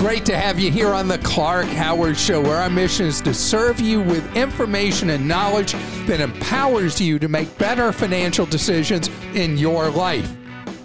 [0.00, 3.34] Great to have you here on the Clark Howard Show, where our mission is to
[3.34, 5.74] serve you with information and knowledge
[6.06, 10.26] that empowers you to make better financial decisions in your life.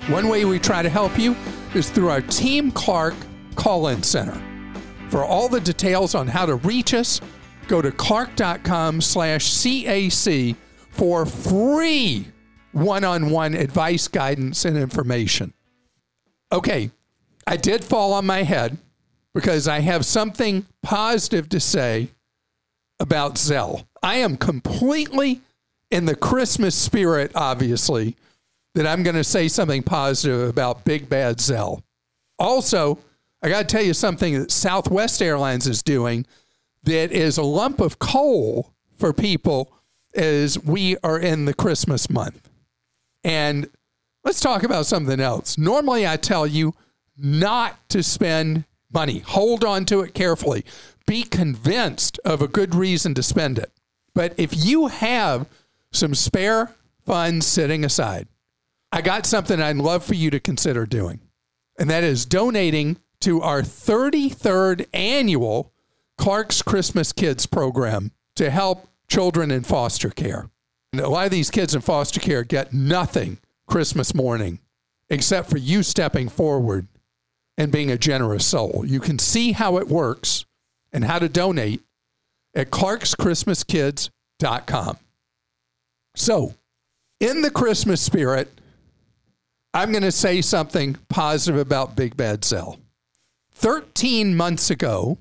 [0.10, 1.34] One way we try to help you
[1.74, 3.14] is through our Team Clark
[3.56, 4.38] call in center.
[5.10, 7.22] For all the details on how to reach us,
[7.70, 10.58] go to clark.com slash CAC
[10.90, 12.28] for free
[12.74, 15.54] one on one advice, guidance, and information.
[16.52, 16.92] Okay,
[17.48, 18.78] I did fall on my head
[19.36, 22.08] because I have something positive to say
[23.02, 23.86] about Zelle.
[24.02, 25.42] I am completely
[25.92, 28.16] in the Christmas spirit, obviously,
[28.76, 31.84] that I'm going to say something positive about Big Bad Zelle.
[32.40, 32.98] Also,
[33.44, 36.26] I got to tell you something that Southwest Airlines is doing
[36.84, 39.74] that is a lump of coal for people
[40.16, 42.50] as we are in the Christmas month.
[43.26, 43.70] And
[44.24, 45.58] let's talk about something else.
[45.58, 46.74] Normally, I tell you
[47.18, 48.64] not to spend
[48.96, 49.20] money.
[49.20, 50.66] Hold on to it carefully.
[51.06, 53.72] Be convinced of a good reason to spend it.
[54.16, 55.48] But if you have
[55.92, 56.74] some spare
[57.06, 58.28] funds sitting aside,
[58.92, 61.20] I got something I'd love for you to consider doing.
[61.78, 65.74] And that is donating to our 33rd annual
[66.18, 70.50] Clark's Christmas Kids program to help children in foster care.
[70.94, 74.60] And a lot of these kids in foster care get nothing Christmas morning
[75.10, 76.88] except for you stepping forward
[77.58, 78.84] and being a generous soul.
[78.86, 80.46] You can see how it works
[80.92, 81.82] and how to donate
[82.54, 84.98] at clarkschristmaskids.com.
[86.16, 86.54] So,
[87.20, 88.52] in the Christmas spirit,
[89.74, 92.78] I'm going to say something positive about Big Bad Zelle.
[93.54, 95.18] 13 months ago,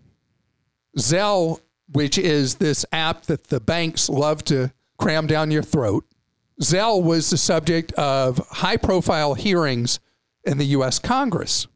[0.99, 1.61] Zelle,
[1.93, 6.05] which is this app that the banks love to cram down your throat,
[6.63, 9.99] Zelle was the subject of high profile hearings
[10.45, 11.01] in the U.S.
[11.01, 11.67] Congress.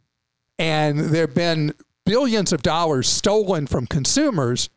[0.59, 1.75] And there have been
[2.05, 4.71] billions of dollars stolen from consumers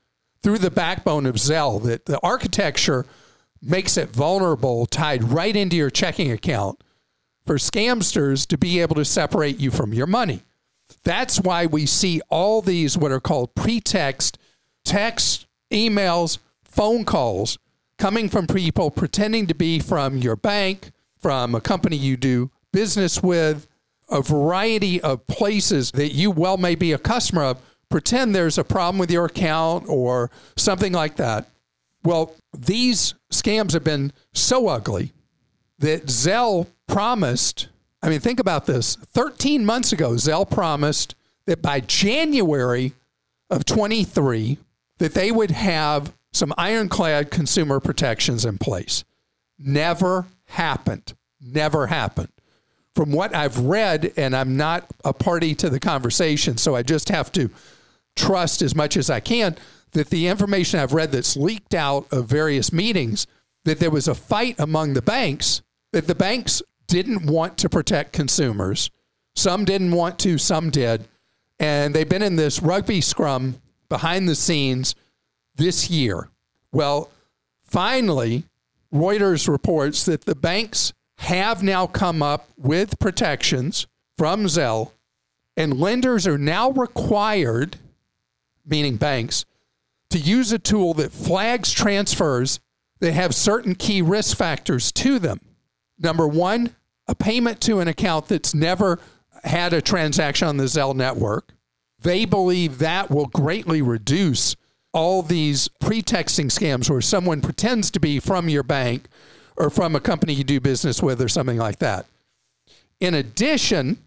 [0.43, 3.05] through the backbone of Zelle, that the architecture
[3.61, 6.83] makes it vulnerable, tied right into your checking account
[7.45, 10.41] for scamsters to be able to separate you from your money.
[11.03, 14.37] That's why we see all these what are called pretext
[14.83, 17.59] text, emails, phone calls
[17.97, 23.21] coming from people pretending to be from your bank, from a company you do business
[23.21, 23.67] with,
[24.11, 27.61] a variety of places that you well may be a customer of.
[27.89, 31.49] Pretend there's a problem with your account or something like that.
[32.03, 35.13] Well, these scams have been so ugly
[35.79, 37.67] that Zelle promised.
[38.01, 42.93] I mean, think about this 13 months ago, Zelle promised that by January
[43.49, 44.57] of 23,
[44.99, 49.03] that they would have some ironclad consumer protections in place.
[49.59, 51.13] Never happened.
[51.41, 52.31] Never happened.
[52.95, 57.09] From what I've read, and I'm not a party to the conversation, so I just
[57.09, 57.49] have to
[58.15, 59.55] trust as much as I can
[59.93, 63.27] that the information I've read that's leaked out of various meetings
[63.65, 68.13] that there was a fight among the banks that the banks didn't want to protect
[68.13, 68.89] consumers.
[69.35, 71.07] Some didn't want to, some did.
[71.59, 74.95] And they've been in this rugby scrum behind the scenes
[75.55, 76.29] this year.
[76.71, 77.11] Well,
[77.63, 78.45] finally,
[78.93, 83.85] Reuters reports that the banks have now come up with protections
[84.17, 84.91] from Zelle,
[85.55, 87.77] and lenders are now required,
[88.65, 89.45] meaning banks,
[90.09, 92.59] to use a tool that flags transfers
[93.01, 95.39] that have certain key risk factors to them.
[95.99, 96.75] Number one,
[97.07, 98.97] a payment to an account that's never
[99.43, 101.53] had a transaction on the Zelle network.
[101.99, 104.55] They believe that will greatly reduce
[104.91, 109.05] all these pretexting scams where someone pretends to be from your bank
[109.57, 112.05] or from a company you do business with or something like that.
[112.99, 113.97] In addition,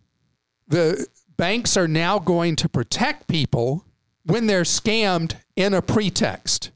[0.69, 1.07] the
[1.37, 3.85] banks are now going to protect people
[4.25, 6.71] when they're scammed in a pretext.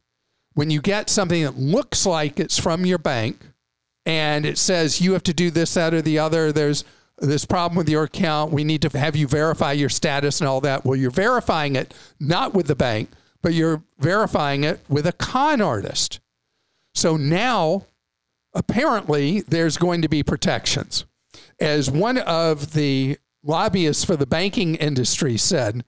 [0.55, 3.41] When you get something that looks like it's from your bank
[4.05, 6.85] and it says you have to do this, that, or the other, there's
[7.19, 8.53] this problem with your account.
[8.53, 10.85] We need to have you verify your status and all that.
[10.85, 13.11] Well, you're verifying it not with the bank,
[13.43, 16.20] but you're verifying it with a con artist.
[16.94, 17.87] So now,
[18.55, 21.05] apparently, there's going to be protections.
[21.61, 25.85] As one of the lobbyists for the banking industry said,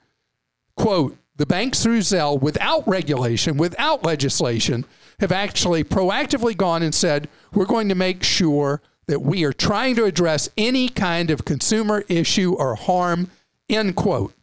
[0.77, 4.85] quote, the banks through Zelle, without regulation, without legislation,
[5.21, 9.97] have actually proactively gone and said, we're going to make sure that we are trying
[9.97, 13.31] to address any kind of consumer issue or harm,
[13.69, 14.35] end quote.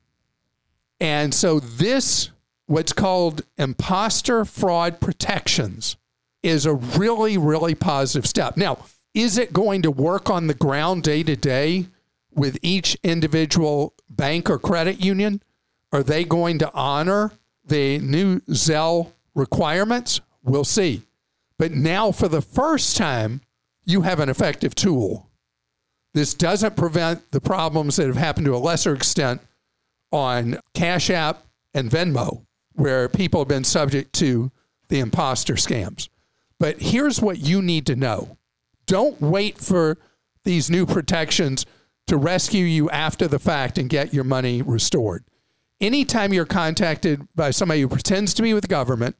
[0.99, 2.31] And so this,
[2.65, 5.97] what's called imposter fraud protections,
[6.47, 8.55] is a really, really positive step.
[8.55, 8.79] Now,
[9.13, 11.87] is it going to work on the ground day to day
[12.33, 15.43] with each individual bank or credit union?
[15.91, 17.33] Are they going to honor
[17.65, 20.21] the new Zelle requirements?
[20.43, 21.01] We'll see.
[21.59, 23.41] But now, for the first time,
[23.85, 25.29] you have an effective tool.
[26.13, 29.41] This doesn't prevent the problems that have happened to a lesser extent
[30.11, 34.51] on Cash App and Venmo, where people have been subject to
[34.87, 36.09] the imposter scams.
[36.59, 38.37] But here's what you need to know
[38.85, 39.97] don't wait for
[40.43, 41.65] these new protections
[42.07, 45.25] to rescue you after the fact and get your money restored.
[45.79, 49.15] Anytime you're contacted by somebody who pretends to be with government,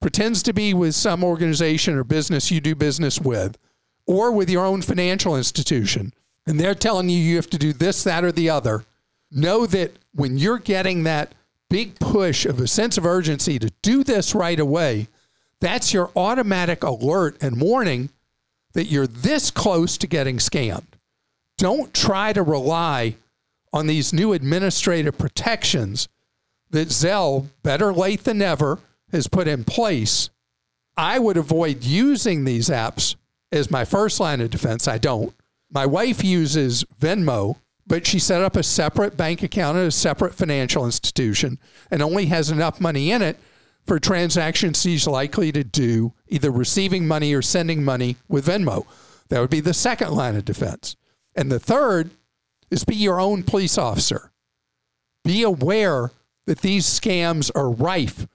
[0.00, 3.58] pretends to be with some organization or business you do business with,
[4.06, 6.14] or with your own financial institution,
[6.46, 8.84] and they're telling you you have to do this, that, or the other,
[9.30, 11.34] know that when you're getting that
[11.68, 15.08] big push of a sense of urgency to do this right away,
[15.60, 18.10] that's your automatic alert and warning
[18.74, 20.86] that you're this close to getting scammed.
[21.56, 23.16] Don't try to rely
[23.72, 26.08] on these new administrative protections
[26.70, 28.78] that Zelle, better late than never,
[29.10, 30.30] has put in place.
[30.96, 33.16] I would avoid using these apps
[33.50, 34.86] as my first line of defense.
[34.86, 35.34] I don't.
[35.70, 37.56] My wife uses Venmo,
[37.86, 41.58] but she set up a separate bank account at a separate financial institution
[41.90, 43.38] and only has enough money in it
[43.88, 48.86] for transactions he's likely to do, either receiving money or sending money with Venmo.
[49.28, 50.94] That would be the second line of defense.
[51.34, 52.10] And the third
[52.70, 54.30] is be your own police officer.
[55.24, 56.10] Be aware
[56.46, 58.26] that these scams are rife.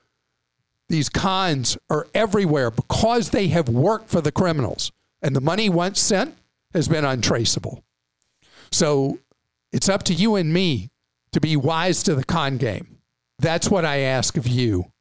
[0.90, 4.92] These cons are everywhere because they have worked for the criminals.
[5.22, 6.36] And the money once sent
[6.74, 7.84] has been untraceable.
[8.72, 9.20] So
[9.72, 10.90] it's up to you and me
[11.32, 13.00] to be wise to the con game.
[13.40, 14.93] That's what I ask of you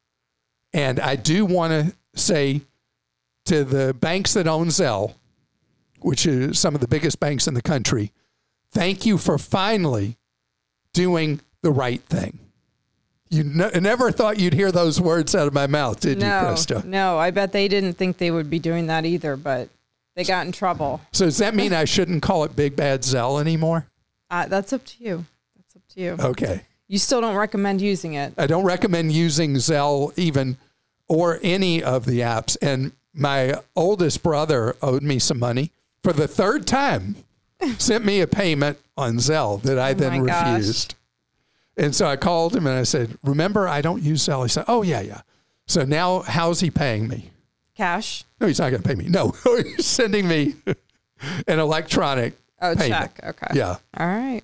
[0.72, 2.62] and I do want to say
[3.46, 5.14] to the banks that own Zelle,
[6.00, 8.12] which is some of the biggest banks in the country,
[8.70, 10.16] thank you for finally
[10.92, 12.38] doing the right thing.
[13.30, 16.84] You never thought you'd hear those words out of my mouth, did no, you, Krista?
[16.84, 19.70] No, I bet they didn't think they would be doing that either, but
[20.14, 21.00] they got in trouble.
[21.12, 23.86] So does that mean I shouldn't call it Big Bad Zelle anymore?
[24.28, 25.24] Uh, that's up to you.
[25.56, 26.16] That's up to you.
[26.20, 26.62] Okay.
[26.88, 28.34] You still don't recommend using it.
[28.36, 30.58] I don't recommend using Zelle even
[31.08, 32.56] or any of the apps.
[32.60, 37.16] And my oldest brother owed me some money for the third time,
[37.78, 40.90] sent me a payment on Zelle that I oh then refused.
[40.90, 41.84] Gosh.
[41.84, 44.42] And so I called him and I said, Remember, I don't use Zelle.
[44.42, 45.22] He said, Oh, yeah, yeah.
[45.66, 47.30] So now how's he paying me?
[47.74, 48.24] Cash?
[48.40, 49.06] No, he's not going to pay me.
[49.08, 50.54] No, he's sending me
[51.46, 53.14] an electronic oh, payment.
[53.14, 53.20] check.
[53.24, 53.46] Okay.
[53.54, 53.76] Yeah.
[53.96, 54.42] All right.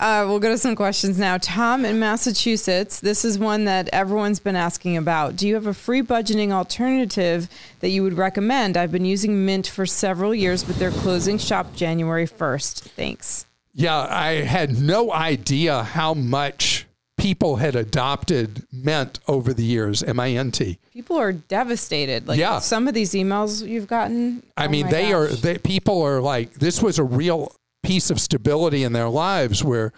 [0.00, 1.36] Uh, we'll go to some questions now.
[1.36, 5.36] Tom in Massachusetts, this is one that everyone's been asking about.
[5.36, 7.50] Do you have a free budgeting alternative
[7.80, 8.78] that you would recommend?
[8.78, 12.80] I've been using Mint for several years, but they're closing shop January 1st.
[12.80, 13.44] Thanks.
[13.74, 16.86] Yeah, I had no idea how much
[17.18, 20.78] people had adopted Mint over the years, M I N T.
[20.92, 22.26] People are devastated.
[22.26, 22.58] Like yeah.
[22.58, 24.42] some of these emails you've gotten.
[24.56, 25.12] I oh mean, they gosh.
[25.12, 29.64] are, they, people are like, this was a real piece of stability in their lives
[29.64, 29.92] where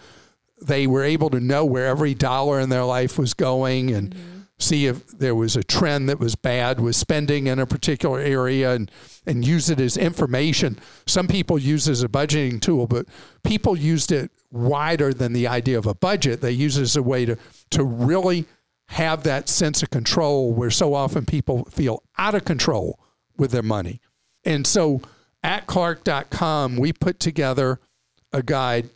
[0.61, 4.39] they were able to know where every dollar in their life was going and mm-hmm.
[4.59, 8.73] see if there was a trend that was bad with spending in a particular area
[8.73, 8.89] and,
[9.25, 10.79] and use it as information.
[11.05, 13.07] Some people use it as a budgeting tool, but
[13.43, 16.41] people used it wider than the idea of a budget.
[16.41, 17.37] They use it as a way to,
[17.71, 18.45] to really
[18.89, 22.99] have that sense of control where so often people feel out of control
[23.37, 23.99] with their money.
[24.45, 25.01] And so
[25.43, 27.79] at clark.com, we put together
[28.31, 28.89] a guide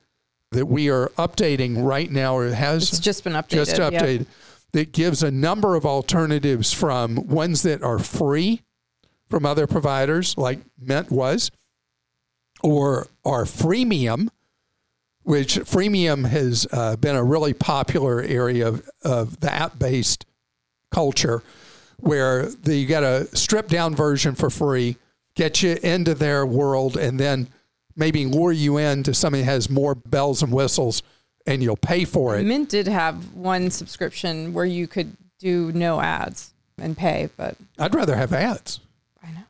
[0.51, 3.49] that we are updating right now, or has it's just been updated.
[3.49, 4.19] Just updated.
[4.19, 4.27] Yep.
[4.73, 8.61] That gives a number of alternatives from ones that are free
[9.29, 11.51] from other providers, like Mint was,
[12.61, 14.29] or are freemium,
[15.23, 20.25] which freemium has uh, been a really popular area of, of the app based
[20.91, 21.43] culture
[21.97, 24.97] where the, you get a stripped down version for free
[25.37, 27.47] get you into their world, and then
[27.95, 31.03] maybe lure you into something that has more bells and whistles,
[31.45, 32.43] and you'll pay for it.
[32.43, 37.95] Mint did have one subscription where you could do no ads and pay, but I'd
[37.95, 38.79] rather have ads.
[39.23, 39.43] I know.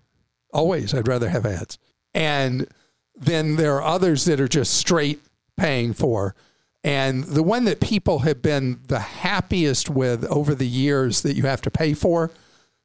[0.54, 1.80] Always, I'd rather have ads.
[2.14, 2.68] And
[3.16, 5.22] then there are others that are just straight
[5.56, 6.36] paying for.
[6.84, 11.44] And the one that people have been the happiest with over the years that you
[11.44, 12.32] have to pay for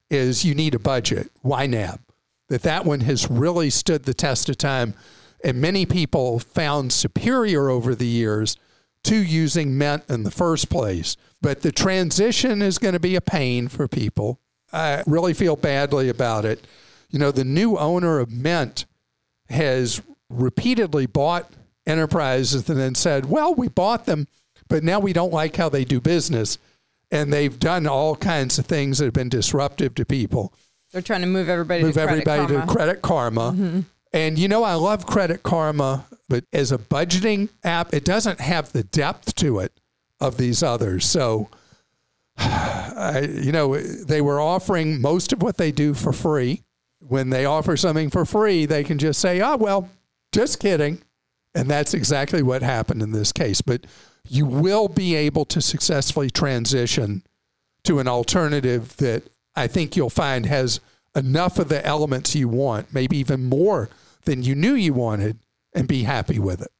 [0.08, 1.98] is you need a budget, YNAB.
[2.52, 4.92] That that one has really stood the test of time
[5.42, 8.58] and many people found superior over the years
[9.04, 11.16] to using Mint in the first place.
[11.40, 14.38] But the transition is going to be a pain for people.
[14.70, 16.66] I really feel badly about it.
[17.08, 18.84] You know, the new owner of Mint
[19.48, 21.50] has repeatedly bought
[21.86, 24.28] enterprises and then said, well, we bought them,
[24.68, 26.58] but now we don't like how they do business.
[27.10, 30.52] And they've done all kinds of things that have been disruptive to people.
[30.92, 32.66] They're trying to move everybody move to everybody Credit Karma.
[32.66, 33.52] to Credit Karma.
[33.52, 33.80] Mm-hmm.
[34.12, 38.72] And you know, I love Credit Karma, but as a budgeting app, it doesn't have
[38.72, 39.72] the depth to it
[40.20, 41.06] of these others.
[41.06, 41.48] So,
[42.36, 46.62] I, you know, they were offering most of what they do for free.
[47.00, 49.88] When they offer something for free, they can just say, oh, well,
[50.30, 51.02] just kidding.
[51.54, 53.60] And that's exactly what happened in this case.
[53.60, 53.86] But
[54.28, 57.24] you will be able to successfully transition
[57.84, 60.80] to an alternative that I think you'll find has
[61.14, 63.90] enough of the elements you want, maybe even more
[64.24, 65.38] than you knew you wanted,
[65.74, 66.70] and be happy with it.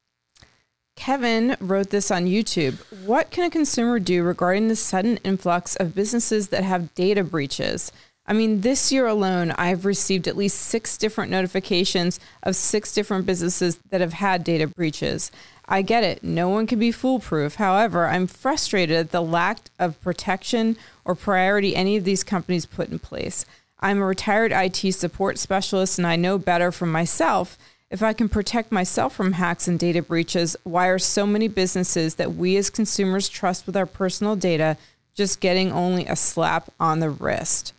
[0.95, 2.75] Kevin wrote this on YouTube.
[3.05, 7.91] What can a consumer do regarding the sudden influx of businesses that have data breaches?
[8.25, 13.25] I mean, this year alone, I've received at least six different notifications of six different
[13.25, 15.29] businesses that have had data breaches.
[15.67, 17.55] I get it, no one can be foolproof.
[17.55, 22.89] However, I'm frustrated at the lack of protection or priority any of these companies put
[22.89, 23.45] in place.
[23.79, 27.57] I'm a retired IT support specialist and I know better for myself.
[27.89, 32.15] If I can protect myself from hacks and data breaches, why are so many businesses
[32.15, 34.77] that we as consumers trust with our personal data
[35.13, 37.73] just getting only a slap on the wrist?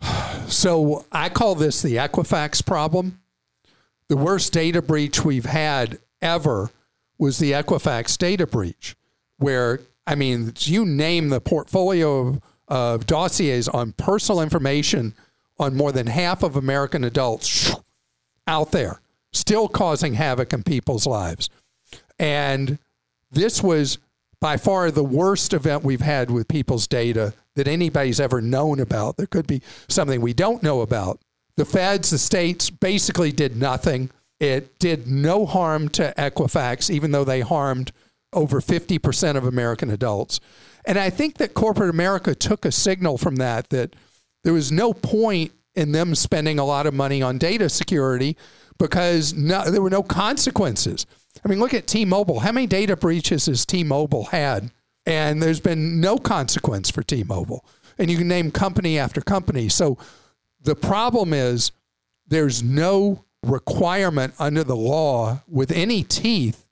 [0.48, 3.20] So I call this the Equifax problem.
[4.08, 6.70] The worst data breach we've had ever
[7.18, 8.94] was the Equifax data breach,
[9.38, 15.14] where, I mean, you name the portfolio of, of dossiers on personal information
[15.58, 17.74] on more than half of American adults
[18.46, 19.00] out there,
[19.32, 21.50] still causing havoc in people's lives.
[22.20, 22.78] And
[23.32, 23.98] this was
[24.40, 29.16] by far the worst event we've had with people's data that anybody's ever known about.
[29.16, 31.20] There could be something we don't know about.
[31.56, 34.10] The feds, the states basically did nothing.
[34.38, 37.92] It did no harm to Equifax, even though they harmed
[38.32, 40.40] over 50% of American adults.
[40.84, 43.96] And I think that corporate America took a signal from that that
[44.44, 48.36] there was no point in them spending a lot of money on data security
[48.78, 51.06] because no, there were no consequences.
[51.44, 52.40] I mean, look at T Mobile.
[52.40, 54.70] How many data breaches has T Mobile had?
[55.04, 57.64] And there's been no consequence for T Mobile.
[57.98, 59.68] And you can name company after company.
[59.68, 59.98] So
[60.60, 61.72] the problem is
[62.26, 66.66] there's no requirement under the law with any teeth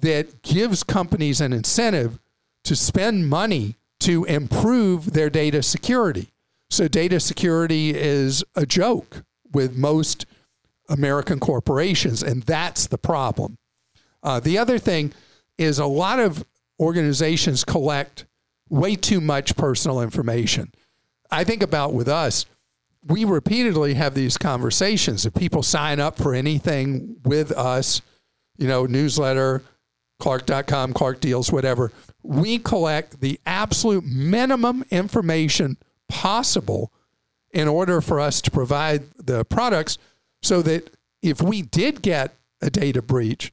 [0.00, 2.20] that gives companies an incentive
[2.64, 6.32] to spend money to improve their data security.
[6.70, 10.26] So data security is a joke with most
[10.88, 13.58] American corporations, and that's the problem.
[14.22, 15.12] Uh, the other thing
[15.56, 16.44] is a lot of
[16.80, 18.24] organizations collect
[18.68, 20.72] way too much personal information.
[21.30, 22.46] I think about with us,
[23.06, 25.24] we repeatedly have these conversations.
[25.24, 28.02] If people sign up for anything with us,
[28.56, 29.62] you know, newsletter,
[30.18, 31.92] Clark.com, Clark Deals, whatever,
[32.22, 35.76] we collect the absolute minimum information
[36.08, 36.92] possible
[37.52, 39.98] in order for us to provide the products
[40.42, 40.90] so that
[41.22, 43.52] if we did get a data breach,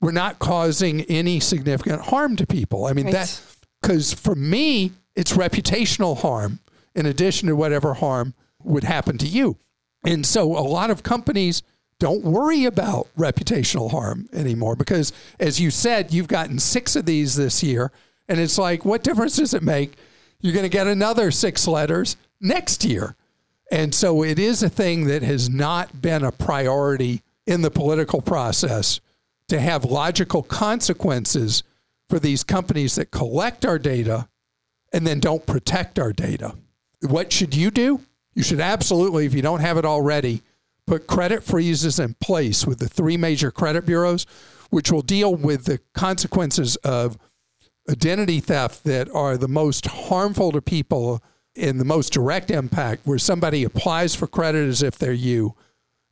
[0.00, 2.86] we're not causing any significant harm to people.
[2.86, 3.14] I mean, right.
[3.14, 3.40] that,
[3.80, 6.58] because for me, it's reputational harm
[6.94, 9.56] in addition to whatever harm would happen to you.
[10.04, 11.62] And so a lot of companies
[11.98, 17.36] don't worry about reputational harm anymore because, as you said, you've gotten six of these
[17.36, 17.92] this year.
[18.28, 19.94] And it's like, what difference does it make?
[20.40, 23.16] You're going to get another six letters next year.
[23.70, 28.20] And so it is a thing that has not been a priority in the political
[28.20, 29.00] process
[29.48, 31.62] to have logical consequences
[32.08, 34.28] for these companies that collect our data
[34.92, 36.54] and then don't protect our data.
[37.00, 38.00] What should you do?
[38.34, 40.42] You should absolutely, if you don't have it already,
[40.86, 44.26] put credit freezes in place with the three major credit bureaus,
[44.70, 47.18] which will deal with the consequences of
[47.90, 51.22] identity theft that are the most harmful to people
[51.54, 55.54] in the most direct impact, where somebody applies for credit as if they're you,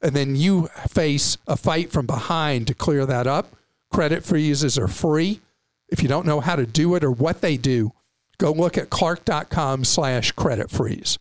[0.01, 3.55] and then you face a fight from behind to clear that up.
[3.93, 5.41] Credit freezes are free.
[5.89, 7.93] If you don't know how to do it or what they do,
[8.39, 11.19] go look at clark.com slash credit freeze.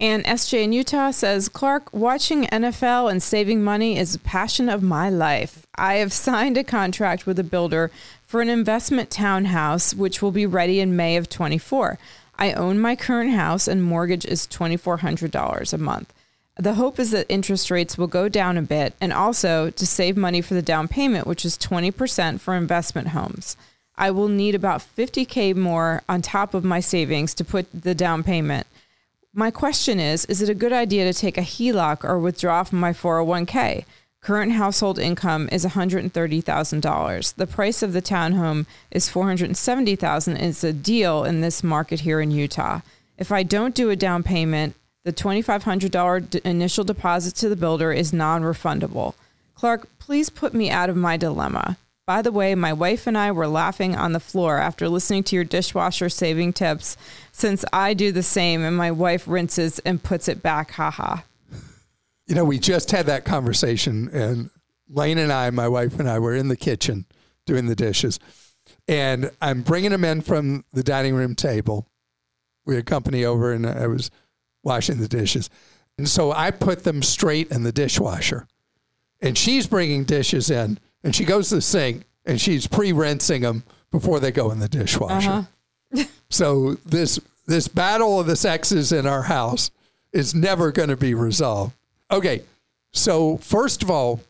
[0.00, 4.82] And SJ in Utah says, Clark, watching NFL and saving money is a passion of
[4.82, 5.64] my life.
[5.76, 7.92] I have signed a contract with a builder
[8.26, 11.98] for an investment townhouse, which will be ready in May of 24.
[12.38, 16.12] I own my current house and mortgage is $2,400 a month.
[16.56, 20.16] The hope is that interest rates will go down a bit and also to save
[20.16, 23.56] money for the down payment, which is 20% for investment homes.
[23.96, 28.22] I will need about 50K more on top of my savings to put the down
[28.22, 28.66] payment.
[29.34, 32.80] My question is Is it a good idea to take a HELOC or withdraw from
[32.80, 33.84] my 401k?
[34.22, 37.34] Current household income is $130,000.
[37.34, 42.30] The price of the townhome is $470,000 it's a deal in this market here in
[42.30, 42.82] Utah.
[43.18, 47.90] If I don't do a down payment, the $2,500 d- initial deposit to the builder
[47.90, 49.14] is non refundable.
[49.56, 51.76] Clark, please put me out of my dilemma.
[52.06, 55.34] By the way, my wife and I were laughing on the floor after listening to
[55.34, 56.96] your dishwasher saving tips
[57.32, 60.70] since I do the same and my wife rinses and puts it back.
[60.72, 61.22] Haha.
[62.32, 64.48] You know, we just had that conversation, and
[64.88, 67.04] Lane and I, my wife and I, were in the kitchen
[67.44, 68.18] doing the dishes,
[68.88, 71.86] and I'm bringing them in from the dining room table.
[72.64, 74.10] We had company over, and I was
[74.62, 75.50] washing the dishes,
[75.98, 78.48] and so I put them straight in the dishwasher,
[79.20, 83.62] and she's bringing dishes in, and she goes to the sink, and she's pre-rinsing them
[83.90, 85.46] before they go in the dishwasher.
[85.94, 86.04] Uh-huh.
[86.30, 89.70] so this this battle of the sexes in our house
[90.14, 91.74] is never going to be resolved.
[92.12, 92.42] Okay,
[92.92, 94.20] so first of all,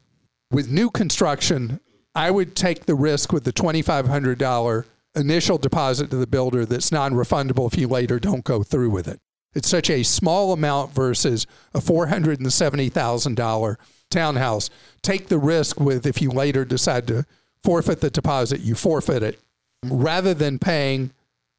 [0.53, 1.81] with new construction,
[2.15, 4.85] I would take the risk with the $2,500
[5.17, 9.09] initial deposit to the builder that's non refundable if you later don't go through with
[9.09, 9.19] it.
[9.53, 13.77] It's such a small amount versus a $470,000
[14.11, 14.71] townhouse.
[15.03, 17.27] Take the risk with if you later decide to
[17.65, 19.41] forfeit the deposit, you forfeit it
[19.85, 21.11] rather than paying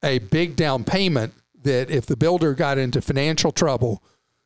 [0.04, 4.02] a big down payment that if the builder got into financial trouble,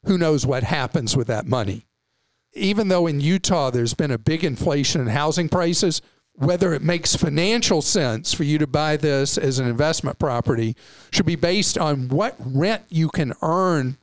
[0.06, 1.86] who knows what happens with that money.
[2.54, 6.02] Even though in Utah there's been a big inflation in housing prices,
[6.34, 10.76] whether it makes financial sense for you to buy this as an investment property
[11.12, 13.98] should be based on what rent you can earn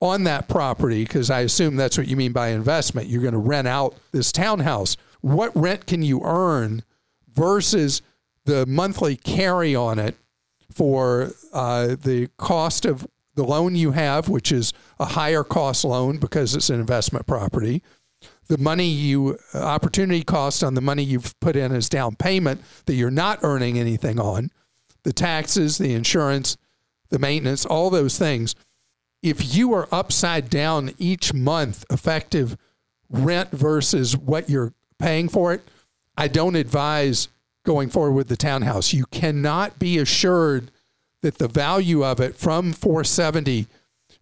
[0.00, 3.08] on that property, because I assume that's what you mean by investment.
[3.08, 4.96] You're going to rent out this townhouse.
[5.20, 6.84] What rent can you earn
[7.32, 8.02] versus
[8.44, 10.16] the monthly carry on it
[10.70, 16.18] for uh, the cost of the loan you have, which is a higher cost loan
[16.18, 17.82] because it's an investment property,
[18.48, 22.94] the money you opportunity cost on the money you've put in as down payment that
[22.94, 24.50] you're not earning anything on,
[25.02, 26.56] the taxes, the insurance,
[27.10, 28.54] the maintenance, all those things.
[29.22, 32.56] If you are upside down each month effective
[33.08, 35.62] rent versus what you're paying for it,
[36.16, 37.28] I don't advise
[37.64, 38.92] going forward with the townhouse.
[38.92, 40.70] You cannot be assured
[41.24, 43.66] that the value of it from 470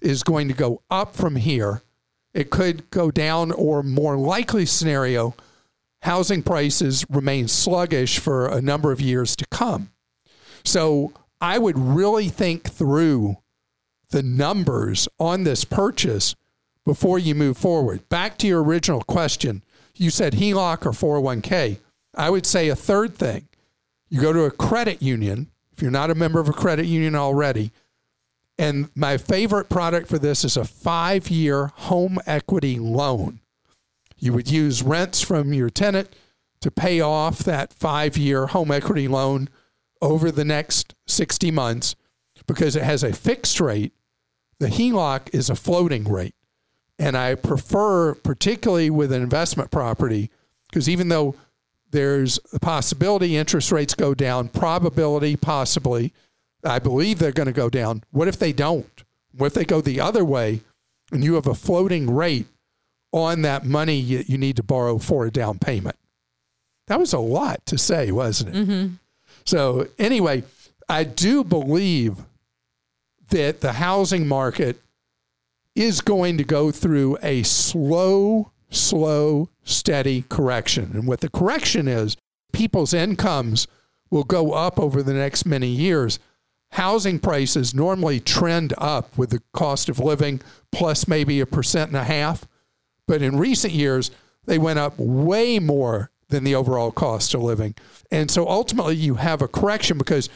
[0.01, 1.83] is going to go up from here.
[2.33, 5.35] It could go down, or more likely scenario,
[6.03, 9.91] housing prices remain sluggish for a number of years to come.
[10.65, 13.39] So I would really think through
[14.11, 16.37] the numbers on this purchase
[16.85, 18.09] before you move forward.
[18.11, 19.65] Back to your original question,
[19.97, 21.79] you said HELOC or 401k.
[22.15, 23.49] I would say a third thing.
[24.09, 25.49] You go to a credit union
[25.83, 27.73] you're not a member of a credit union already.
[28.57, 33.41] And my favorite product for this is a five year home equity loan.
[34.17, 36.15] You would use rents from your tenant
[36.61, 39.49] to pay off that five year home equity loan
[40.01, 41.97] over the next 60 months
[42.47, 43.93] because it has a fixed rate.
[44.61, 46.37] The HELOC is a floating rate.
[46.97, 50.31] And I prefer, particularly with an investment property,
[50.71, 51.35] because even though
[51.93, 56.13] there's a possibility interest rates go down, probability possibly.
[56.65, 58.03] I believe they're going to go down.
[58.11, 59.05] What if they don't?
[59.37, 60.61] What if they go the other way
[61.11, 62.47] and you have a floating rate
[63.13, 65.97] on that money you, you need to borrow for a down payment?
[66.87, 68.59] That was a lot to say, wasn't it?
[68.59, 68.95] Mm-hmm.
[69.45, 70.45] So, anyway,
[70.89, 72.17] I do believe
[73.31, 74.81] that the housing market
[75.75, 80.91] is going to go through a slow slow, steady correction.
[80.95, 82.17] And what the correction is,
[82.53, 83.67] people's incomes
[84.11, 86.19] will go up over the next many years.
[86.73, 91.97] Housing prices normally trend up with the cost of living plus maybe a percent and
[91.97, 92.47] a half.
[93.07, 94.11] But in recent years,
[94.47, 97.75] they went up way more than the overall cost of living.
[98.11, 100.29] And so ultimately, you have a correction because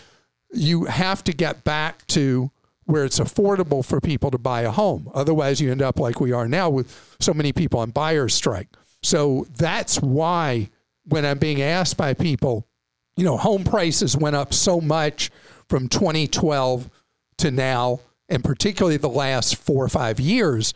[0.52, 2.50] you have to get back to
[2.86, 5.10] where it's affordable for people to buy a home.
[5.12, 8.68] Otherwise, you end up like we are now with so many people on buyer's strike.
[9.02, 10.70] So that's why
[11.04, 12.66] when I'm being asked by people,
[13.16, 15.30] you know, home prices went up so much
[15.68, 16.88] from 2012
[17.38, 18.00] to now.
[18.28, 20.74] and particularly the last four or five years,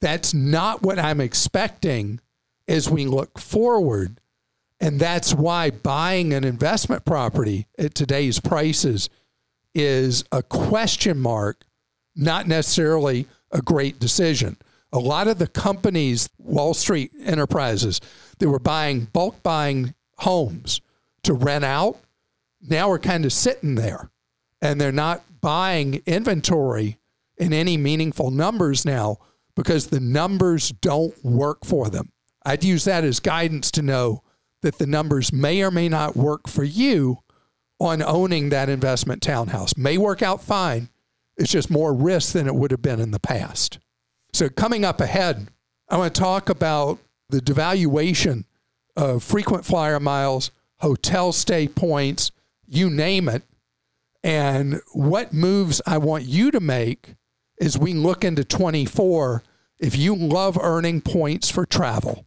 [0.00, 2.20] that's not what I'm expecting
[2.68, 4.20] as we look forward.
[4.78, 9.08] And that's why buying an investment property at today's prices
[9.76, 11.62] is a question mark,
[12.16, 14.56] not necessarily a great decision.
[14.90, 18.00] A lot of the companies, Wall Street enterprises,
[18.38, 20.80] that were buying bulk buying homes
[21.24, 21.98] to rent out,
[22.62, 24.10] now are kind of sitting there
[24.62, 26.96] and they're not buying inventory
[27.36, 29.18] in any meaningful numbers now
[29.54, 32.10] because the numbers don't work for them.
[32.46, 34.22] I'd use that as guidance to know
[34.62, 37.18] that the numbers may or may not work for you
[37.78, 39.76] on owning that investment townhouse.
[39.76, 40.88] May work out fine.
[41.36, 43.78] It's just more risk than it would have been in the past.
[44.32, 45.48] So, coming up ahead,
[45.88, 48.44] I want to talk about the devaluation
[48.96, 52.32] of frequent flyer miles, hotel stay points,
[52.66, 53.42] you name it,
[54.22, 57.14] and what moves I want you to make
[57.60, 59.42] as we look into 24
[59.78, 62.26] if you love earning points for travel.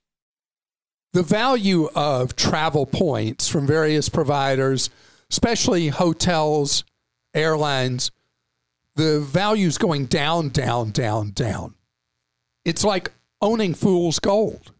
[1.13, 4.89] The value of travel points from various providers,
[5.29, 6.85] especially hotels,
[7.33, 8.11] airlines,
[8.95, 11.75] the value is going down, down, down, down.
[12.63, 14.71] It's like owning fool's gold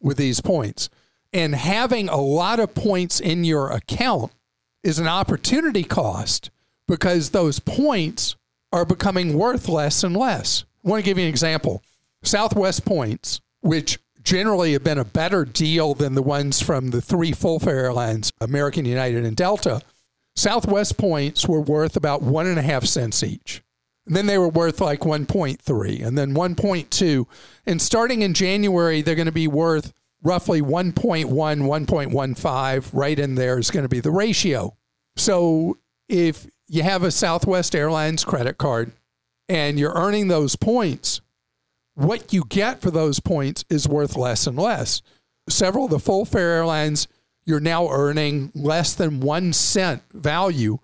[0.00, 0.90] with these points.
[1.32, 4.32] And having a lot of points in your account
[4.82, 6.50] is an opportunity cost
[6.86, 8.36] because those points
[8.72, 10.64] are becoming worth less and less.
[10.84, 11.82] I want to give you an example.
[12.22, 13.98] Southwest points, which
[14.28, 18.30] generally have been a better deal than the ones from the three full fare airlines,
[18.42, 19.80] American, United, and Delta.
[20.36, 23.62] Southwest points were worth about one and a half cents each.
[24.06, 27.26] And then they were worth like 1.3 and then 1.2.
[27.64, 32.90] And starting in January, they're going to be worth roughly 1.1, 1.15.
[32.92, 34.76] Right in there is going to be the ratio.
[35.16, 38.92] So if you have a Southwest Airlines credit card
[39.48, 41.22] and you're earning those points,
[41.98, 45.02] what you get for those points is worth less and less.
[45.48, 47.08] Several of the full fare airlines,
[47.44, 50.78] you're now earning less than one cent value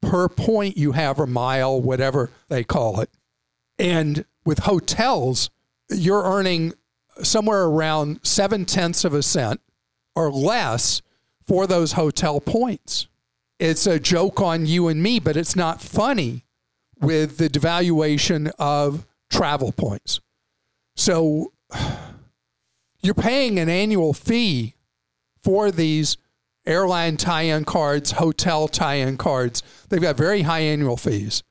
[0.00, 3.10] per point you have or mile, whatever they call it.
[3.80, 5.50] And with hotels,
[5.90, 6.74] you're earning
[7.20, 9.60] somewhere around seven tenths of a cent
[10.14, 11.02] or less
[11.48, 13.08] for those hotel points.
[13.58, 16.44] It's a joke on you and me, but it's not funny
[17.00, 20.20] with the devaluation of travel points.
[21.00, 21.54] So
[23.00, 24.74] you're paying an annual fee
[25.42, 26.18] for these
[26.66, 29.62] airline tie in cards, hotel tie in cards.
[29.88, 31.42] They've got very high annual fees.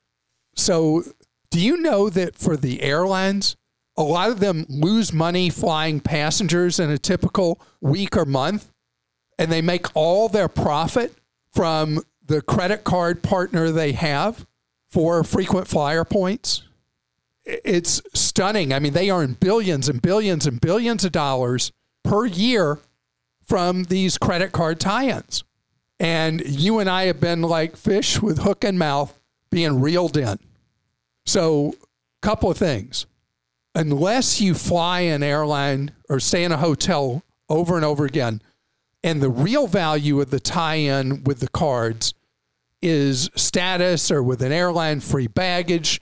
[0.55, 1.01] So,
[1.49, 3.55] do you know that for the airlines,
[3.97, 8.69] a lot of them lose money flying passengers in a typical week or month,
[9.39, 11.15] and they make all their profit
[11.51, 14.45] from the credit card partner they have
[14.91, 16.68] for frequent flyer points?
[17.63, 18.73] It's stunning.
[18.73, 21.71] I mean, they earn billions and billions and billions of dollars
[22.03, 22.79] per year
[23.43, 25.43] from these credit card tie ins.
[25.99, 30.39] And you and I have been like fish with hook and mouth being reeled in.
[31.25, 31.73] So,
[32.21, 33.05] couple of things.
[33.75, 38.41] Unless you fly an airline or stay in a hotel over and over again,
[39.03, 42.13] and the real value of the tie in with the cards
[42.81, 46.01] is status or with an airline free baggage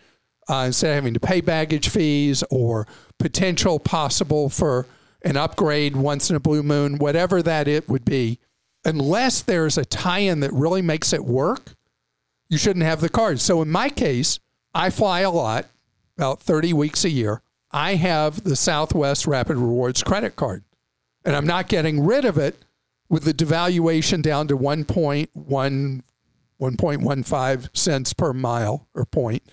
[0.50, 2.88] uh, instead of having to pay baggage fees or
[3.20, 4.86] potential possible for
[5.24, 8.40] an upgrade once in a blue moon, whatever that it would be,
[8.86, 11.74] unless there's a tie in that really makes it work,
[12.50, 13.40] you shouldn't have the card.
[13.42, 14.40] So in my case,
[14.74, 15.66] I fly a lot,
[16.18, 17.42] about 30 weeks a year.
[17.72, 20.64] I have the Southwest Rapid Rewards credit card,
[21.26, 22.64] and I'm not getting rid of it
[23.10, 26.04] with the devaluation down to 1.1
[26.60, 29.44] 1.15 cents per mile or point.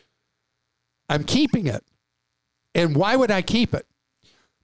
[1.15, 1.85] I'm keeping it.
[2.75, 3.87] And why would I keep it?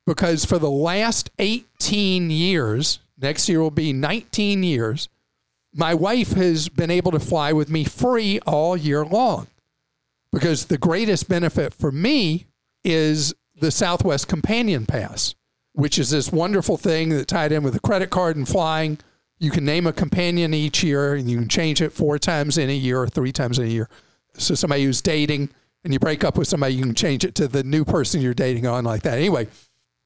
[0.04, 5.08] Because for the last 18 years, next year will be 19 years,
[5.72, 9.46] my wife has been able to fly with me free all year long.
[10.32, 12.46] Because the greatest benefit for me
[12.82, 15.36] is the Southwest Companion Pass,
[15.74, 18.98] which is this wonderful thing that tied in with a credit card and flying.
[19.38, 22.68] You can name a companion each year and you can change it four times in
[22.68, 23.88] a year or three times in a year.
[24.34, 25.50] So somebody who's dating
[25.84, 28.34] and you break up with somebody, you can change it to the new person you're
[28.34, 29.18] dating on like that.
[29.18, 29.48] Anyway,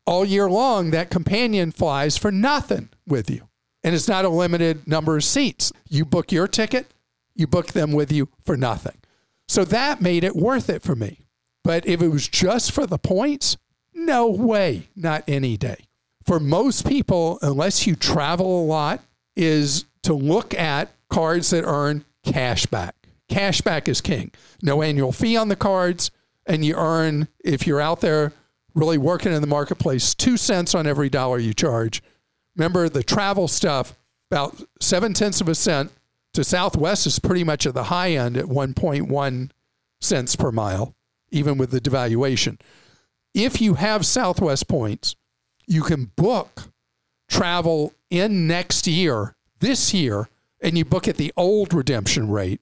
[0.06, 3.48] all year long, that companion flies for nothing with you.
[3.82, 5.72] And it's not a limited number of seats.
[5.88, 6.92] You book your ticket,
[7.34, 8.96] you book them with you for nothing.
[9.48, 11.20] So that made it worth it for me.
[11.62, 13.56] But if it was just for the points,
[13.92, 15.86] no way, not any day.
[16.24, 19.00] For most people, unless you travel a lot,
[19.36, 22.94] is to look at cards that earn cash back.
[23.28, 24.30] Cashback is king.
[24.62, 26.10] No annual fee on the cards,
[26.46, 28.32] and you earn, if you're out there
[28.74, 32.02] really working in the marketplace, two cents on every dollar you charge.
[32.56, 33.94] Remember the travel stuff,
[34.30, 35.92] about seven tenths of a cent
[36.34, 39.50] to Southwest is pretty much at the high end at 1.1
[40.00, 40.94] cents per mile,
[41.30, 42.60] even with the devaluation.
[43.32, 45.16] If you have Southwest points,
[45.66, 46.72] you can book
[47.28, 50.28] travel in next year, this year,
[50.60, 52.60] and you book at the old redemption rate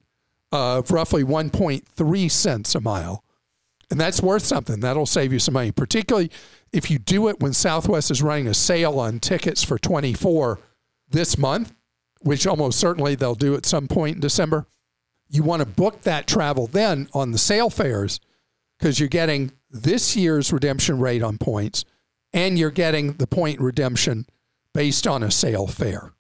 [0.53, 3.25] of roughly 1.3 cents a mile.
[3.91, 4.81] And that's worth something.
[4.81, 6.31] That'll save you some money, particularly
[6.73, 10.59] if you do it when Southwest is running a sale on tickets for 24
[11.09, 11.75] this month,
[12.21, 14.67] which almost certainly they'll do at some point in December.
[15.29, 18.21] You want to book that travel then on the sale fares
[18.79, 21.85] because you're getting this year's redemption rate on points
[22.33, 24.27] and you're getting the point redemption
[24.75, 26.13] based on a sale fare.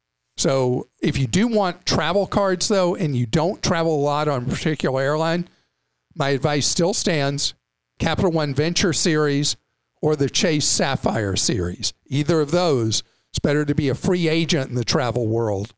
[0.43, 4.43] So if you do want travel cards though, and you don't travel a lot on
[4.43, 5.49] a particular airline,
[6.17, 7.55] my advice still stands
[8.01, 9.55] Capital One Venture Series
[10.01, 11.93] or the Chase Sapphire Series.
[12.09, 15.75] Either of those, it's better to be a free agent in the travel world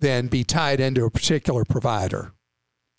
[0.00, 2.32] than be tied into a particular provider.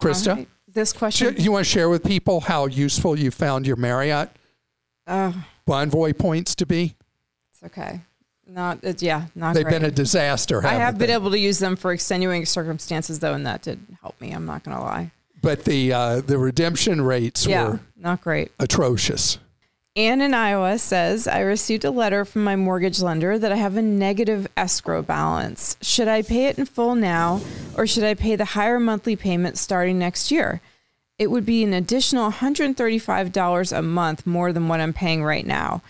[0.01, 0.47] Krista, Right.
[0.67, 1.35] This question.
[1.37, 4.31] you want to share with people how useful you found your Marriott
[5.05, 5.31] Uh,
[5.67, 6.95] Bonvoy points to be?
[7.51, 8.01] it's okay.
[8.47, 8.79] Not.
[8.83, 9.25] It's, yeah.
[9.35, 9.53] Not.
[9.55, 9.73] They've great.
[9.81, 10.65] been a disaster.
[10.65, 11.13] I have been they?
[11.13, 14.31] able to use them for extenuating circumstances though, and that did help me.
[14.31, 15.11] I'm not gonna lie.
[15.41, 17.63] but the uh, the redemption rates Yeah.
[17.69, 18.51] were Not great.
[18.59, 19.37] atrocious.
[19.95, 23.77] Anne in Iowa says, I received a letter from my mortgage lender that I have
[23.77, 25.77] a negative escrow balance.
[25.81, 27.41] Should I pay it in full now,
[27.77, 30.61] or should I pay the higher monthly payment starting next year?
[31.19, 35.83] It would be an additional $135 a month more than what I'm paying right now.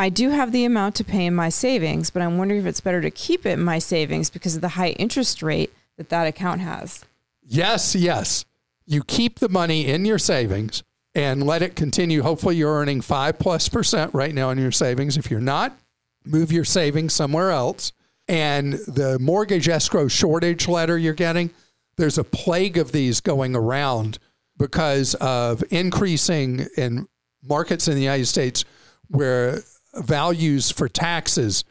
[0.00, 2.80] I do have the amount to pay in my savings, but I'm wondering if it's
[2.80, 6.26] better to keep it in my savings because of the high interest rate that that
[6.26, 7.04] account has.
[7.42, 8.46] Yes, yes.
[8.86, 10.82] You keep the money in your savings
[11.14, 12.22] and let it continue.
[12.22, 15.18] Hopefully, you're earning five plus percent right now in your savings.
[15.18, 15.78] If you're not,
[16.24, 17.92] move your savings somewhere else.
[18.26, 21.50] And the mortgage escrow shortage letter you're getting,
[21.98, 24.18] there's a plague of these going around
[24.56, 27.06] because of increasing in
[27.46, 28.64] markets in the United States
[29.08, 29.60] where
[29.94, 31.64] values for taxes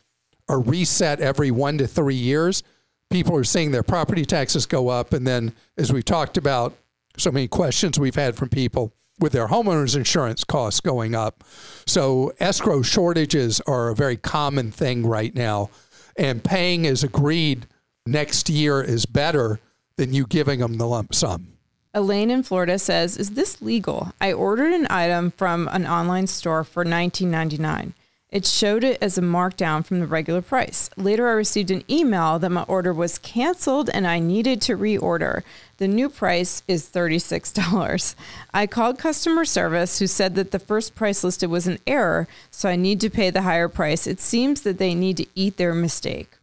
[0.48, 2.64] are reset every one to three years.
[3.10, 5.14] People are seeing their property taxes go up.
[5.14, 6.76] And then, as we talked about,
[7.18, 11.44] so many questions we've had from people with their homeowners insurance costs going up.
[11.86, 15.70] So, escrow shortages are a very common thing right now.
[16.16, 17.68] And paying as agreed
[18.06, 19.60] next year is better
[19.98, 21.54] than you giving them the lump sum.
[21.94, 24.14] Elaine in Florida says, "Is this legal?
[24.22, 27.94] I ordered an item from an online store for $19.99.
[28.32, 30.92] It showed it as a markdown from the regular price.
[30.96, 35.42] Later, I received an email that my order was canceled and I needed to reorder.
[35.78, 38.14] The new price is $36.
[38.54, 42.70] I called customer service, who said that the first price listed was an error, so
[42.70, 44.06] I need to pay the higher price.
[44.06, 46.38] It seems that they need to eat their mistake.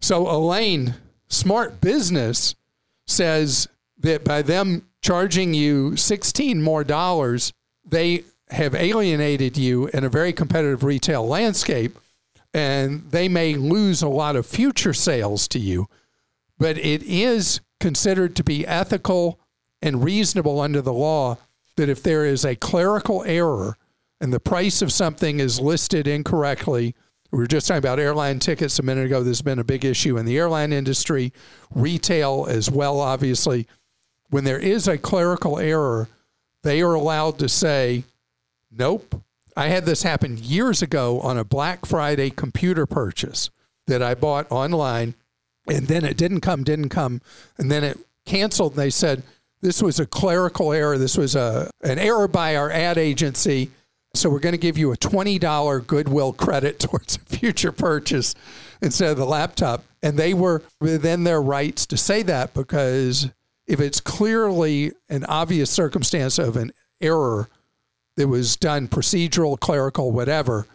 [0.00, 0.94] So, Elaine,
[1.28, 2.54] smart business
[3.06, 3.66] says
[3.98, 7.52] that by them charging you 16 more dollars,
[7.84, 11.96] they have alienated you in a very competitive retail landscape
[12.54, 15.88] and they may lose a lot of future sales to you.
[16.58, 19.40] But it is considered to be ethical
[19.80, 21.38] and reasonable under the law
[21.76, 23.76] that if there is a clerical error
[24.20, 26.94] and the price of something is listed incorrectly,
[27.30, 29.22] we were just talking about airline tickets a minute ago.
[29.22, 31.32] There's been a big issue in the airline industry,
[31.74, 33.66] retail as well, obviously.
[34.28, 36.08] When there is a clerical error,
[36.62, 38.04] they are allowed to say,
[38.76, 39.22] Nope.
[39.56, 43.50] I had this happen years ago on a Black Friday computer purchase
[43.86, 45.14] that I bought online,
[45.68, 47.20] and then it didn't come, didn't come,
[47.58, 48.74] and then it canceled.
[48.74, 49.22] They said
[49.60, 50.96] this was a clerical error.
[50.96, 53.70] This was a an error by our ad agency.
[54.14, 58.34] So we're going to give you a twenty dollar goodwill credit towards a future purchase
[58.80, 59.84] instead of the laptop.
[60.02, 63.30] And they were within their rights to say that because
[63.66, 67.48] if it's clearly an obvious circumstance of an error
[68.16, 70.66] that was done procedural, clerical, whatever,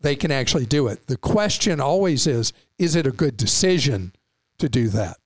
[0.00, 1.06] they can actually do it.
[1.06, 4.12] The question always is is it a good decision
[4.58, 5.16] to do that?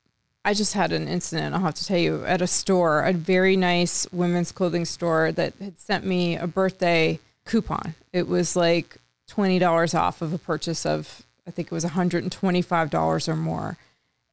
[0.44, 3.56] I just had an incident, I'll have to tell you, at a store, a very
[3.56, 7.94] nice women's clothing store that had sent me a birthday coupon.
[8.12, 13.36] It was like $20 off of a purchase of, I think it was $125 or
[13.36, 13.76] more.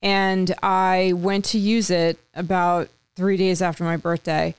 [0.03, 4.53] And I went to use it about three days after my birthday,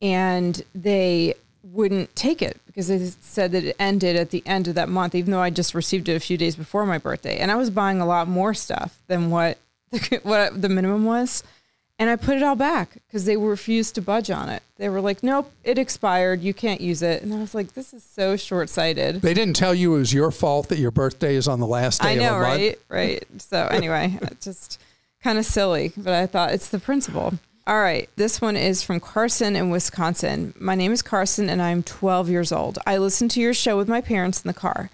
[0.00, 4.74] and they wouldn't take it because they said that it ended at the end of
[4.74, 7.38] that month, even though I just received it a few days before my birthday.
[7.38, 9.58] And I was buying a lot more stuff than what
[10.22, 11.42] what the minimum was.
[11.96, 14.64] And I put it all back because they refused to budge on it.
[14.78, 16.40] They were like, nope, it expired.
[16.42, 17.22] You can't use it.
[17.22, 19.22] And I was like, this is so short sighted.
[19.22, 22.02] They didn't tell you it was your fault that your birthday is on the last
[22.02, 22.60] day I know, right?
[22.60, 22.84] month.
[22.88, 23.24] Right.
[23.38, 24.80] So, anyway, just
[25.22, 27.34] kind of silly, but I thought it's the principle.
[27.66, 28.10] All right.
[28.16, 30.52] This one is from Carson in Wisconsin.
[30.58, 32.78] My name is Carson and I'm 12 years old.
[32.86, 34.90] I listen to your show with my parents in the car.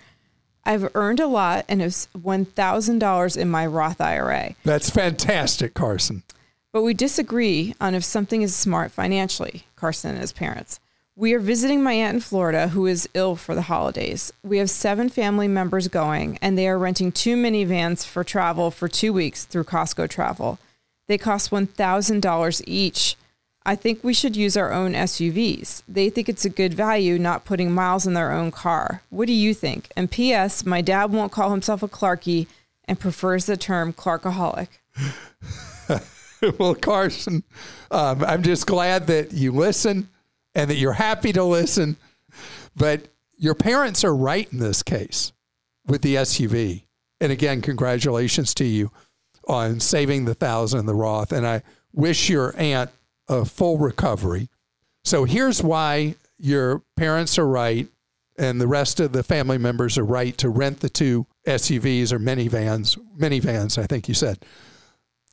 [0.64, 4.54] I've earned a lot and it's $1,000 in my Roth IRA.
[4.64, 6.22] That's fantastic, Carson.
[6.72, 10.78] But we disagree on if something is smart financially, Carson and his parents.
[11.16, 14.32] We are visiting my aunt in Florida who is ill for the holidays.
[14.44, 18.86] We have seven family members going, and they are renting two minivans for travel for
[18.86, 20.60] two weeks through Costco Travel.
[21.10, 23.16] They cost $1,000 each.
[23.66, 25.82] I think we should use our own SUVs.
[25.88, 29.02] They think it's a good value not putting miles in their own car.
[29.10, 29.90] What do you think?
[29.96, 30.64] And P.S.
[30.64, 32.46] My dad won't call himself a Clarkie
[32.84, 34.68] and prefers the term Clarkaholic.
[36.60, 37.42] well, Carson,
[37.90, 40.10] um, I'm just glad that you listen
[40.54, 41.96] and that you're happy to listen.
[42.76, 45.32] But your parents are right in this case
[45.88, 46.84] with the SUV.
[47.20, 48.92] And again, congratulations to you
[49.50, 51.32] on saving the thousand in the Roth.
[51.32, 52.90] And I wish your aunt
[53.28, 54.48] a full recovery.
[55.04, 57.88] So here's why your parents are right
[58.38, 62.18] and the rest of the family members are right to rent the two SUVs or
[62.18, 64.38] minivans, minivans, I think you said.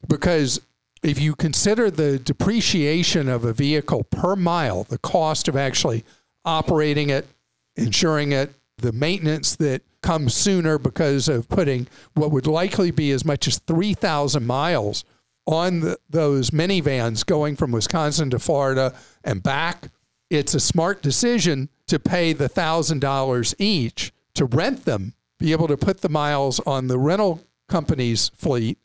[0.07, 0.59] Because
[1.03, 6.03] if you consider the depreciation of a vehicle per mile, the cost of actually
[6.43, 7.27] operating it,
[7.75, 13.25] insuring it, the maintenance that comes sooner because of putting what would likely be as
[13.25, 15.03] much as 3,000 miles
[15.45, 19.89] on the, those minivans going from Wisconsin to Florida and back,
[20.29, 25.75] it's a smart decision to pay the $1,000 each to rent them, be able to
[25.75, 28.77] put the miles on the rental company's fleet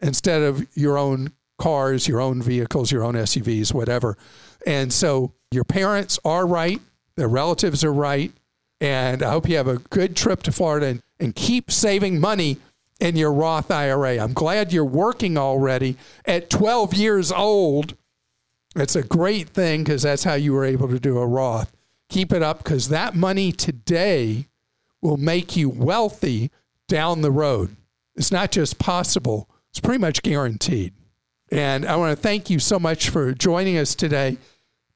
[0.00, 4.16] instead of your own cars, your own vehicles, your own SUVs, whatever.
[4.64, 6.80] And so your parents are right,
[7.16, 8.30] their relatives are right.
[8.82, 12.56] And I hope you have a good trip to Florida and, and keep saving money
[12.98, 14.18] in your Roth IRA.
[14.18, 17.94] I'm glad you're working already at 12 years old.
[18.74, 21.70] It's a great thing because that's how you were able to do a Roth.
[22.08, 24.48] Keep it up because that money today
[25.00, 26.50] will make you wealthy
[26.88, 27.76] down the road.
[28.16, 30.92] It's not just possible, it's pretty much guaranteed.
[31.52, 34.38] And I want to thank you so much for joining us today.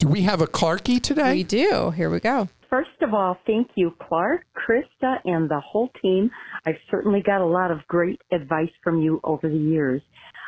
[0.00, 1.34] Do we have a Clarkie today?
[1.34, 1.92] We do.
[1.92, 2.48] Here we go.
[2.68, 6.30] First of all, thank you, Clark, Christa, and the whole team.
[6.66, 10.02] I've certainly got a lot of great advice from you over the years.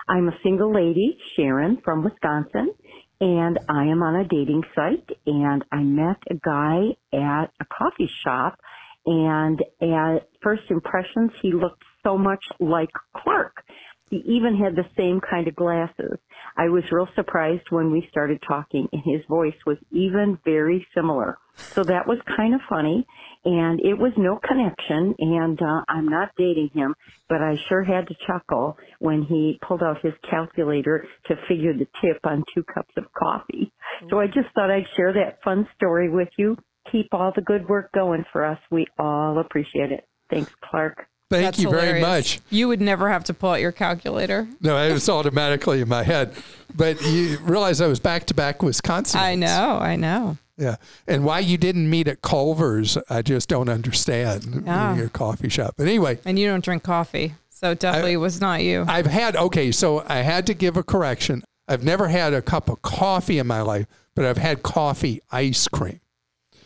[0.08, 2.74] I'm a single lady, Sharon, from Wisconsin,
[3.20, 8.10] and I am on a dating site, and I met a guy at a coffee
[8.24, 8.58] shop,
[9.06, 13.62] and at, first impressions, he looked so much like Clark.
[14.10, 16.18] He even had the same kind of glasses.
[16.56, 21.38] I was real surprised when we started talking and his voice was even very similar.
[21.56, 23.06] So that was kind of funny
[23.44, 26.94] and it was no connection and uh, I'm not dating him,
[27.28, 31.88] but I sure had to chuckle when he pulled out his calculator to figure the
[32.00, 33.72] tip on two cups of coffee.
[34.10, 36.56] So I just thought I'd share that fun story with you.
[36.92, 38.58] Keep all the good work going for us.
[38.70, 40.06] We all appreciate it.
[40.30, 41.06] Thanks, Clark.
[41.30, 42.36] Thank That's you very hilarious.
[42.36, 42.40] much.
[42.50, 44.48] You would never have to pull out your calculator.
[44.60, 46.32] No, it was automatically in my head.
[46.74, 49.20] But you realize I was back to back Wisconsin.
[49.20, 50.38] I know, I know.
[50.56, 50.76] Yeah.
[51.06, 54.62] And why you didn't meet at Culver's, I just don't understand.
[54.66, 54.96] Yeah.
[54.96, 55.74] Your coffee shop.
[55.76, 57.34] But anyway, And you don't drink coffee.
[57.50, 58.84] So it definitely was not you.
[58.88, 61.42] I've had, okay, so I had to give a correction.
[61.66, 65.68] I've never had a cup of coffee in my life, but I've had coffee ice
[65.68, 66.00] cream.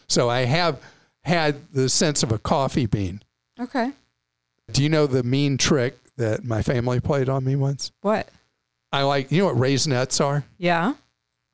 [0.09, 0.81] So I have
[1.25, 3.23] had the sense of a coffee bean.
[3.59, 3.93] okay.
[4.71, 7.91] Do you know the mean trick that my family played on me once?
[8.03, 8.29] What?
[8.93, 10.45] I like, you know what raisinets are?
[10.59, 10.95] Yeah.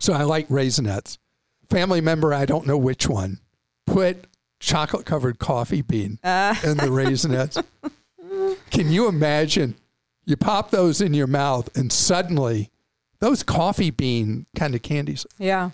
[0.01, 1.19] So I like raisinets.
[1.71, 3.41] Family member, I don't know which one,
[3.87, 4.27] put
[4.61, 6.55] chocolate covered coffee bean uh.
[6.65, 7.63] in the raisinets.
[8.71, 9.75] Can you imagine?
[10.25, 12.71] You pop those in your mouth, and suddenly
[13.21, 15.71] those coffee bean kind of candies, Yeah.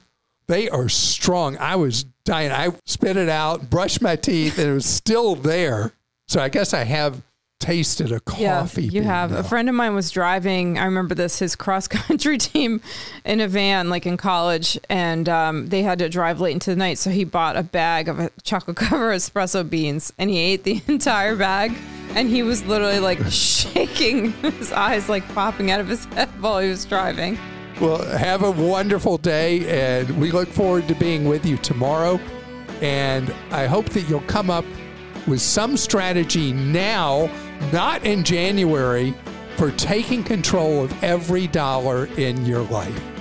[0.47, 1.57] they are strong.
[1.59, 2.53] I was dying.
[2.53, 5.93] I spit it out, brushed my teeth, and it was still there.
[6.29, 7.23] So I guess I have
[7.61, 9.31] tasted a coffee yeah, you have.
[9.31, 9.39] now.
[9.39, 10.79] A friend of mine was driving.
[10.79, 11.39] I remember this.
[11.39, 12.81] His cross country team
[13.25, 16.77] in a van, like in college, and um, they had to drive late into the
[16.77, 16.99] night.
[16.99, 21.37] So he bought a bag of chocolate covered espresso beans, and he ate the entire
[21.37, 21.75] bag.
[22.15, 26.61] And he was literally like shaking, his eyes like popping out of his head while
[26.61, 27.39] he was driving.
[27.81, 32.21] Well, have a wonderful day, and we look forward to being with you tomorrow.
[32.81, 34.65] And I hope that you'll come up
[35.27, 37.31] with some strategy now,
[37.73, 39.15] not in January,
[39.57, 43.14] for taking control of every dollar in your life.